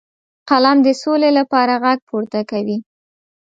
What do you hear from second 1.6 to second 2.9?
غږ پورته کوي